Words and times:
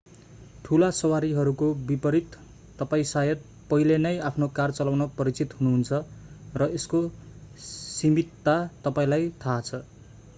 ठूला 0.65 0.87
सवारीहरूको 0.91 1.67
विपरित 1.89 2.37
तपाईं 2.79 3.03
शायद 3.03 3.43
पहिले 3.69 3.97
नै 3.97 4.13
आफ्नो 4.29 4.47
कार 4.55 4.71
चलाउन 4.71 5.07
परिचित 5.19 5.53
हुनुहुन्छ 5.59 6.01
र 6.55 6.69
यसको 6.71 7.03
सीमितता 7.67 8.57
तपाईंलाई 8.83 9.29
थाहा 9.45 9.59
छ 9.61 9.83